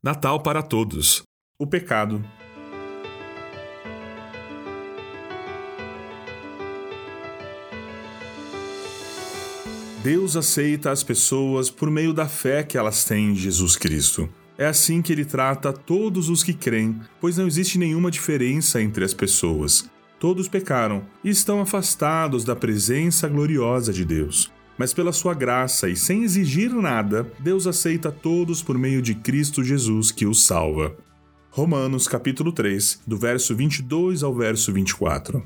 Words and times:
Natal 0.00 0.40
para 0.40 0.62
todos. 0.62 1.22
O 1.60 1.66
pecado. 1.66 2.24
Deus 10.00 10.36
aceita 10.36 10.92
as 10.92 11.02
pessoas 11.02 11.68
por 11.68 11.90
meio 11.90 12.12
da 12.14 12.28
fé 12.28 12.62
que 12.62 12.78
elas 12.78 13.02
têm 13.04 13.32
em 13.32 13.34
Jesus 13.34 13.74
Cristo. 13.74 14.28
É 14.56 14.66
assim 14.66 15.02
que 15.02 15.12
ele 15.12 15.24
trata 15.24 15.72
todos 15.72 16.28
os 16.28 16.44
que 16.44 16.54
creem, 16.54 17.00
pois 17.20 17.36
não 17.36 17.48
existe 17.48 17.76
nenhuma 17.76 18.08
diferença 18.08 18.80
entre 18.80 19.04
as 19.04 19.12
pessoas. 19.12 19.90
Todos 20.20 20.46
pecaram 20.46 21.04
e 21.24 21.30
estão 21.30 21.60
afastados 21.60 22.44
da 22.44 22.54
presença 22.54 23.26
gloriosa 23.26 23.92
de 23.92 24.04
Deus 24.04 24.48
mas 24.78 24.94
pela 24.94 25.12
sua 25.12 25.34
graça 25.34 25.88
e 25.88 25.96
sem 25.96 26.22
exigir 26.22 26.70
nada, 26.72 27.30
Deus 27.40 27.66
aceita 27.66 28.12
todos 28.12 28.62
por 28.62 28.78
meio 28.78 29.02
de 29.02 29.14
Cristo 29.14 29.62
Jesus 29.64 30.12
que 30.12 30.24
os 30.24 30.46
salva. 30.46 30.96
Romanos 31.50 32.06
capítulo 32.06 32.52
3, 32.52 33.00
do 33.04 33.16
verso 33.16 33.56
22 33.56 34.22
ao 34.22 34.32
verso 34.32 34.72
24. 34.72 35.44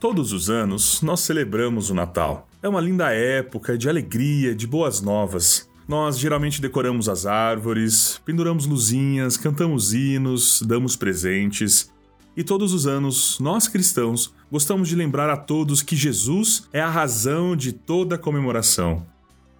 Todos 0.00 0.32
os 0.32 0.50
anos 0.50 1.00
nós 1.02 1.20
celebramos 1.20 1.90
o 1.90 1.94
Natal. 1.94 2.48
É 2.62 2.68
uma 2.68 2.80
linda 2.80 3.12
época 3.12 3.78
de 3.78 3.88
alegria, 3.88 4.54
de 4.54 4.66
boas 4.66 5.00
novas. 5.00 5.68
Nós 5.86 6.18
geralmente 6.18 6.60
decoramos 6.60 7.08
as 7.08 7.26
árvores, 7.26 8.20
penduramos 8.24 8.66
luzinhas, 8.66 9.36
cantamos 9.36 9.92
hinos, 9.92 10.62
damos 10.62 10.96
presentes. 10.96 11.92
E 12.36 12.44
todos 12.44 12.72
os 12.72 12.86
anos, 12.86 13.38
nós 13.40 13.66
cristãos 13.66 14.34
gostamos 14.50 14.88
de 14.88 14.96
lembrar 14.96 15.28
a 15.28 15.36
todos 15.36 15.82
que 15.82 15.96
Jesus 15.96 16.68
é 16.72 16.80
a 16.80 16.88
razão 16.88 17.56
de 17.56 17.72
toda 17.72 18.16
comemoração. 18.16 19.06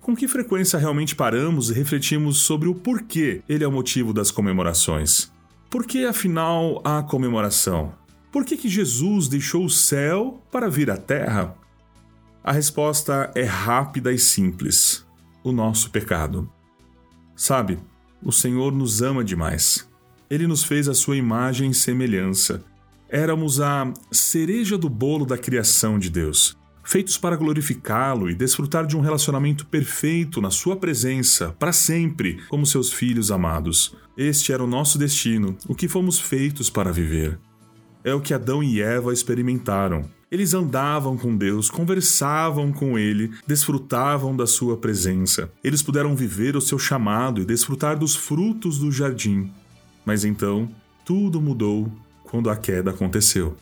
Com 0.00 0.16
que 0.16 0.26
frequência 0.26 0.78
realmente 0.78 1.14
paramos 1.14 1.70
e 1.70 1.74
refletimos 1.74 2.38
sobre 2.38 2.68
o 2.68 2.74
porquê 2.74 3.42
ele 3.48 3.64
é 3.64 3.68
o 3.68 3.72
motivo 3.72 4.12
das 4.12 4.30
comemorações? 4.30 5.30
Por 5.68 5.84
que 5.86 6.04
afinal 6.04 6.80
a 6.84 7.02
comemoração? 7.02 7.92
Por 8.32 8.44
que, 8.44 8.56
que 8.56 8.68
Jesus 8.68 9.28
deixou 9.28 9.64
o 9.64 9.70
céu 9.70 10.42
para 10.50 10.70
vir 10.70 10.90
à 10.90 10.96
terra? 10.96 11.54
A 12.42 12.52
resposta 12.52 13.30
é 13.34 13.44
rápida 13.44 14.12
e 14.12 14.18
simples: 14.18 15.04
o 15.42 15.52
nosso 15.52 15.90
pecado. 15.90 16.50
Sabe, 17.36 17.78
o 18.22 18.32
Senhor 18.32 18.72
nos 18.72 19.02
ama 19.02 19.24
demais. 19.24 19.89
Ele 20.30 20.46
nos 20.46 20.62
fez 20.62 20.88
a 20.88 20.94
sua 20.94 21.16
imagem 21.16 21.72
e 21.72 21.74
semelhança. 21.74 22.62
Éramos 23.08 23.60
a 23.60 23.92
cereja 24.12 24.78
do 24.78 24.88
bolo 24.88 25.26
da 25.26 25.36
criação 25.36 25.98
de 25.98 26.08
Deus, 26.08 26.56
feitos 26.84 27.18
para 27.18 27.34
glorificá-lo 27.34 28.30
e 28.30 28.34
desfrutar 28.34 28.86
de 28.86 28.96
um 28.96 29.00
relacionamento 29.00 29.66
perfeito 29.66 30.40
na 30.40 30.50
sua 30.50 30.76
presença, 30.76 31.48
para 31.58 31.72
sempre, 31.72 32.40
como 32.48 32.64
seus 32.64 32.92
filhos 32.92 33.32
amados. 33.32 33.96
Este 34.16 34.52
era 34.52 34.62
o 34.62 34.68
nosso 34.68 34.96
destino, 34.96 35.56
o 35.66 35.74
que 35.74 35.88
fomos 35.88 36.20
feitos 36.20 36.70
para 36.70 36.92
viver. 36.92 37.36
É 38.04 38.14
o 38.14 38.20
que 38.20 38.32
Adão 38.32 38.62
e 38.62 38.80
Eva 38.80 39.12
experimentaram. 39.12 40.08
Eles 40.30 40.54
andavam 40.54 41.16
com 41.16 41.36
Deus, 41.36 41.68
conversavam 41.68 42.72
com 42.72 42.96
Ele, 42.96 43.32
desfrutavam 43.48 44.36
da 44.36 44.46
Sua 44.46 44.76
presença. 44.76 45.50
Eles 45.64 45.82
puderam 45.82 46.14
viver 46.14 46.56
o 46.56 46.60
seu 46.60 46.78
chamado 46.78 47.40
e 47.40 47.44
desfrutar 47.44 47.98
dos 47.98 48.14
frutos 48.14 48.78
do 48.78 48.92
jardim. 48.92 49.50
Mas 50.04 50.24
então, 50.24 50.68
tudo 51.04 51.40
mudou 51.40 51.90
quando 52.24 52.50
a 52.50 52.56
queda 52.56 52.90
aconteceu. 52.90 53.56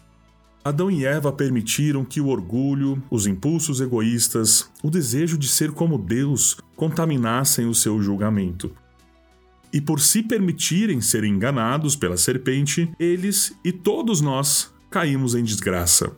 Adão 0.64 0.90
e 0.90 1.06
Eva 1.06 1.32
permitiram 1.32 2.04
que 2.04 2.20
o 2.20 2.28
orgulho, 2.28 3.02
os 3.10 3.26
impulsos 3.26 3.80
egoístas, 3.80 4.70
o 4.82 4.90
desejo 4.90 5.38
de 5.38 5.48
ser 5.48 5.72
como 5.72 5.96
Deus 5.96 6.58
contaminassem 6.76 7.66
o 7.66 7.74
seu 7.74 8.02
julgamento. 8.02 8.70
E 9.72 9.80
por 9.80 10.00
se 10.00 10.22
permitirem 10.22 11.00
ser 11.00 11.24
enganados 11.24 11.96
pela 11.96 12.16
serpente, 12.16 12.90
eles 12.98 13.56
e 13.64 13.72
todos 13.72 14.20
nós 14.20 14.72
caímos 14.90 15.34
em 15.34 15.42
desgraça. 15.42 16.12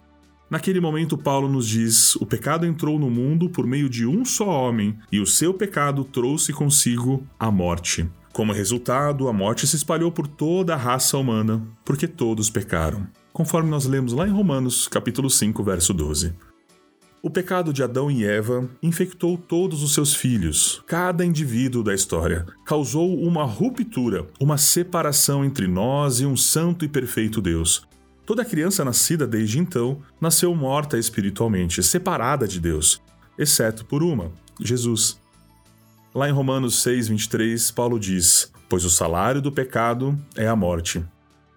Naquele 0.50 0.80
momento, 0.80 1.16
Paulo 1.16 1.48
nos 1.48 1.68
diz: 1.68 2.16
o 2.16 2.26
pecado 2.26 2.66
entrou 2.66 2.98
no 2.98 3.09
mundo 3.09 3.48
por 3.48 3.66
meio 3.66 3.88
de 3.88 4.04
um 4.04 4.25
só 4.25 4.48
homem, 4.48 4.98
e 5.12 5.20
o 5.20 5.26
seu 5.26 5.54
pecado 5.54 6.03
trouxe 6.03 6.53
consigo 6.53 7.25
a 7.38 7.50
morte. 7.53 8.09
Como 8.32 8.52
resultado, 8.52 9.28
a 9.28 9.32
morte 9.32 9.66
se 9.66 9.74
espalhou 9.74 10.12
por 10.12 10.26
toda 10.26 10.74
a 10.74 10.76
raça 10.76 11.18
humana, 11.18 11.60
porque 11.84 12.06
todos 12.06 12.48
pecaram. 12.48 13.06
Conforme 13.32 13.68
nós 13.68 13.86
lemos 13.86 14.12
lá 14.12 14.26
em 14.26 14.30
Romanos, 14.30 14.86
capítulo 14.86 15.28
5, 15.28 15.62
verso 15.64 15.92
12. 15.92 16.32
O 17.22 17.28
pecado 17.28 17.72
de 17.72 17.82
Adão 17.82 18.10
e 18.10 18.24
Eva 18.24 18.70
infectou 18.82 19.36
todos 19.36 19.82
os 19.82 19.92
seus 19.92 20.14
filhos, 20.14 20.82
cada 20.86 21.24
indivíduo 21.24 21.82
da 21.82 21.92
história. 21.92 22.46
Causou 22.64 23.20
uma 23.20 23.44
ruptura, 23.44 24.26
uma 24.41 24.56
separação 24.56 25.44
entre 25.44 25.66
nós 25.66 26.20
e 26.20 26.24
um 26.24 26.36
santo 26.36 26.84
e 26.84 26.88
perfeito 26.88 27.42
Deus. 27.42 27.86
Toda 28.24 28.44
criança 28.44 28.84
nascida 28.84 29.26
desde 29.26 29.58
então 29.58 30.00
nasceu 30.20 30.54
morta 30.54 30.97
espiritualmente, 30.97 31.82
separada 31.82 32.47
de 32.47 32.60
Deus, 32.60 33.02
exceto 33.36 33.84
por 33.84 34.04
uma, 34.04 34.32
Jesus. 34.60 35.20
Lá 36.12 36.28
em 36.28 36.32
Romanos 36.32 36.82
6:23, 36.82 37.71
Paulo 37.71 37.98
diz: 37.98 38.50
"Pois 38.69 38.84
o 38.84 38.91
salário 38.91 39.41
do 39.41 39.53
pecado 39.53 40.19
é 40.34 40.48
a 40.48 40.56
morte". 40.56 41.04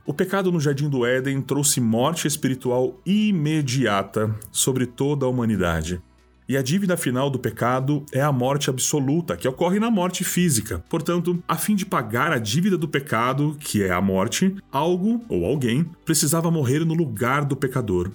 O 0.05 0.13
pecado 0.13 0.51
no 0.51 0.59
jardim 0.59 0.87
do 0.87 1.03
Éden 1.03 1.41
trouxe 1.41 1.81
morte 1.81 2.27
espiritual 2.27 3.01
imediata 3.03 4.35
sobre 4.51 4.85
toda 4.85 5.25
a 5.25 5.29
humanidade. 5.29 5.99
E 6.47 6.55
a 6.55 6.61
dívida 6.61 6.95
final 6.95 7.31
do 7.31 7.39
pecado 7.39 8.05
é 8.11 8.21
a 8.21 8.31
morte 8.31 8.69
absoluta, 8.69 9.35
que 9.35 9.47
ocorre 9.47 9.79
na 9.79 9.89
morte 9.89 10.23
física. 10.23 10.83
Portanto, 10.87 11.41
a 11.47 11.55
fim 11.55 11.73
de 11.73 11.85
pagar 11.85 12.31
a 12.31 12.37
dívida 12.37 12.77
do 12.77 12.87
pecado, 12.87 13.57
que 13.59 13.81
é 13.81 13.91
a 13.91 14.01
morte, 14.01 14.55
algo 14.71 15.23
ou 15.29 15.45
alguém 15.45 15.83
precisava 16.05 16.51
morrer 16.51 16.85
no 16.85 16.93
lugar 16.93 17.43
do 17.43 17.55
pecador. 17.55 18.11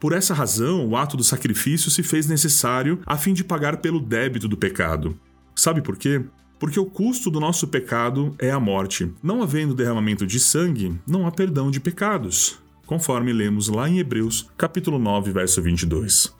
Por 0.00 0.14
essa 0.14 0.34
razão, 0.34 0.88
o 0.88 0.96
ato 0.96 1.16
do 1.16 1.22
sacrifício 1.22 1.92
se 1.92 2.02
fez 2.02 2.26
necessário 2.26 3.00
a 3.06 3.16
fim 3.16 3.34
de 3.34 3.44
pagar 3.44 3.76
pelo 3.76 4.00
débito 4.00 4.48
do 4.48 4.56
pecado. 4.56 5.16
Sabe 5.60 5.82
por 5.82 5.98
quê? 5.98 6.24
Porque 6.58 6.80
o 6.80 6.86
custo 6.86 7.30
do 7.30 7.38
nosso 7.38 7.68
pecado 7.68 8.34
é 8.38 8.50
a 8.50 8.58
morte. 8.58 9.12
Não 9.22 9.42
havendo 9.42 9.74
derramamento 9.74 10.26
de 10.26 10.40
sangue, 10.40 10.98
não 11.06 11.26
há 11.26 11.30
perdão 11.30 11.70
de 11.70 11.78
pecados, 11.78 12.58
conforme 12.86 13.30
lemos 13.30 13.68
lá 13.68 13.86
em 13.86 13.98
Hebreus, 13.98 14.48
capítulo 14.56 14.98
9, 14.98 15.32
verso 15.32 15.60
22. 15.60 16.34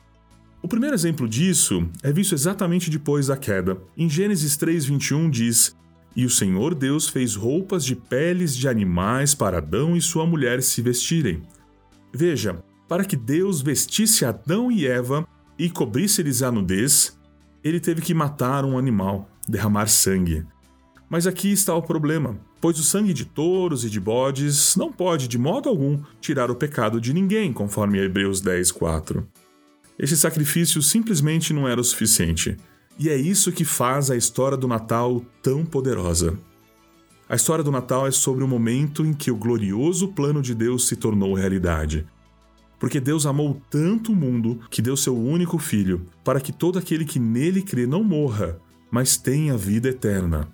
O 0.63 0.67
primeiro 0.67 0.95
exemplo 0.95 1.29
disso 1.29 1.87
é 2.03 2.11
visto 2.11 2.35
exatamente 2.35 2.89
depois 2.89 3.27
da 3.27 3.37
queda. 3.37 3.77
Em 3.95 4.09
Gênesis 4.09 4.57
3:21 4.57 5.29
diz: 5.29 5.77
"E 6.17 6.25
o 6.25 6.31
Senhor 6.31 6.75
Deus 6.75 7.07
fez 7.07 7.35
roupas 7.35 7.85
de 7.85 7.95
peles 7.95 8.57
de 8.57 8.69
animais 8.69 9.35
para 9.35 9.59
Adão 9.59 9.95
e 9.95 10.01
sua 10.01 10.25
mulher 10.25 10.63
se 10.63 10.81
vestirem." 10.81 11.43
Veja, 12.11 12.65
para 12.89 13.05
que 13.05 13.17
Deus 13.17 13.61
vestisse 13.61 14.25
Adão 14.25 14.73
e 14.73 14.87
Eva 14.87 15.29
e 15.59 15.69
cobrisse-lhes 15.69 16.43
a 16.43 16.51
nudez, 16.51 17.20
ele 17.63 17.81
teve 17.81 18.01
que 18.01 18.15
matar 18.15 18.65
um 18.65 18.79
animal, 18.79 19.29
derramar 19.49 19.87
sangue. 19.87 20.45
Mas 21.09 21.27
aqui 21.27 21.53
está 21.53 21.75
o 21.75 21.83
problema, 21.83 22.39
pois 22.61 22.79
o 22.79 22.85
sangue 22.85 23.13
de 23.13 23.25
touros 23.25 23.85
e 23.85 23.91
de 23.91 24.01
bodes 24.01 24.77
não 24.77 24.93
pode 24.93 25.29
de 25.29 25.37
modo 25.37 25.69
algum 25.69 26.01
tirar 26.21 26.51
o 26.51 26.55
pecado 26.55 27.01
de 27.01 27.13
ninguém, 27.13 27.53
conforme 27.53 27.99
Hebreus 27.99 28.41
10, 28.41 28.71
4. 28.73 29.27
Esse 29.99 30.17
sacrifício 30.17 30.81
simplesmente 30.81 31.53
não 31.53 31.69
era 31.69 31.81
o 31.81 31.85
suficiente. 31.85 32.57
E 32.99 33.09
é 33.09 33.17
isso 33.17 33.53
que 33.53 33.65
faz 33.65 34.11
a 34.11 34.17
história 34.17 34.57
do 34.57 34.69
Natal 34.69 35.23
tão 35.43 35.65
poderosa. 35.65 36.39
A 37.29 37.35
história 37.35 37.63
do 37.63 37.71
Natal 37.71 38.07
é 38.07 38.11
sobre 38.11 38.43
o 38.43 38.49
momento 38.49 39.05
em 39.05 39.13
que 39.13 39.31
o 39.31 39.37
glorioso 39.37 40.09
plano 40.09 40.43
de 40.43 40.55
Deus 40.55 40.89
se 40.89 40.97
tornou 40.97 41.35
realidade 41.35 42.07
porque 42.81 42.99
Deus 42.99 43.27
amou 43.27 43.61
tanto 43.69 44.11
o 44.11 44.17
mundo 44.17 44.59
que 44.71 44.81
deu 44.81 44.97
seu 44.97 45.17
único 45.17 45.59
filho, 45.59 46.07
para 46.25 46.41
que 46.41 46.51
todo 46.51 46.79
aquele 46.79 47.05
que 47.05 47.21
nele 47.21 47.61
crê 47.61 47.87
não 47.87 48.03
morra, 48.03 48.59
mas 48.91 49.19
tenha 49.19 49.57
vida 49.57 49.91
eterna. 49.91 50.49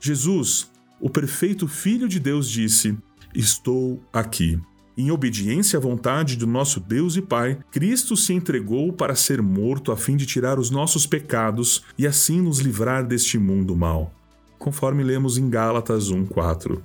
Jesus, 0.00 0.68
o 1.00 1.08
perfeito 1.08 1.68
Filho 1.68 2.08
de 2.08 2.18
Deus, 2.18 2.50
disse: 2.50 2.98
Estou 3.32 4.02
aqui. 4.12 4.60
Em 4.98 5.10
obediência 5.10 5.76
à 5.76 5.80
vontade 5.80 6.36
do 6.36 6.46
nosso 6.46 6.80
Deus 6.80 7.16
e 7.16 7.22
Pai, 7.22 7.58
Cristo 7.70 8.16
se 8.16 8.32
entregou 8.32 8.92
para 8.92 9.14
ser 9.14 9.40
morto 9.40 9.92
a 9.92 9.96
fim 9.96 10.16
de 10.16 10.26
tirar 10.26 10.58
os 10.58 10.70
nossos 10.70 11.06
pecados 11.06 11.84
e 11.98 12.06
assim 12.06 12.40
nos 12.40 12.58
livrar 12.58 13.06
deste 13.06 13.38
mundo 13.38 13.76
mau. 13.76 14.12
Conforme 14.58 15.04
lemos 15.04 15.38
em 15.38 15.48
Gálatas 15.48 16.10
1:4. 16.10 16.82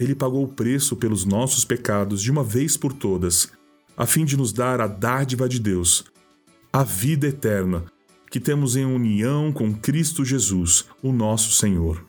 Ele 0.00 0.14
pagou 0.14 0.42
o 0.44 0.48
preço 0.48 0.96
pelos 0.96 1.24
nossos 1.24 1.64
pecados 1.64 2.22
de 2.22 2.30
uma 2.30 2.42
vez 2.42 2.76
por 2.76 2.92
todas, 2.92 3.52
a 3.98 4.06
fim 4.06 4.24
de 4.24 4.36
nos 4.36 4.52
dar 4.52 4.80
a 4.80 4.86
dádiva 4.86 5.48
de 5.48 5.58
Deus, 5.58 6.04
a 6.72 6.84
vida 6.84 7.26
eterna, 7.26 7.84
que 8.30 8.38
temos 8.38 8.76
em 8.76 8.84
união 8.84 9.52
com 9.52 9.74
Cristo 9.74 10.24
Jesus, 10.24 10.84
o 11.02 11.12
nosso 11.12 11.50
Senhor. 11.50 12.06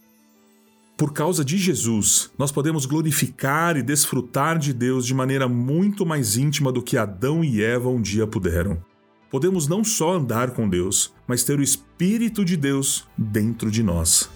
Por 0.95 1.13
causa 1.13 1.44
de 1.44 1.57
Jesus, 1.57 2.30
nós 2.38 2.51
podemos 2.51 2.86
glorificar 2.86 3.75
e 3.75 3.81
desfrutar 3.81 4.59
de 4.59 4.71
Deus 4.71 5.03
de 5.03 5.15
maneira 5.15 5.47
muito 5.47 6.06
mais 6.06 6.38
íntima 6.38 6.71
do 6.71 6.83
que 6.83 6.95
Adão 6.95 7.44
e 7.44 7.63
Eva 7.63 7.89
um 7.89 8.01
dia 8.01 8.27
puderam. 8.27 8.80
Podemos 9.31 9.68
não 9.68 9.83
só 9.83 10.13
andar 10.13 10.51
com 10.51 10.69
Deus, 10.69 11.12
mas 11.27 11.44
ter 11.44 11.57
o 11.57 11.63
Espírito 11.63 12.45
de 12.45 12.56
Deus 12.56 13.07
dentro 13.18 13.71
de 13.71 13.81
nós. 13.81 14.30